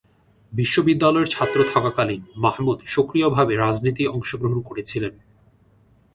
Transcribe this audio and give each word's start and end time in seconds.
বিশ্ববিদ্যালয়ের 0.53 1.27
ছাত্র 1.27 1.59
থাকাকালীন 1.73 2.21
মাহমুদ 2.35 2.79
সক্রিয়ভাবে 2.85 3.53
রাজনীতি 3.55 4.03
অংশগ্রহণ 4.07 4.59
করেছিলেন। 4.61 5.13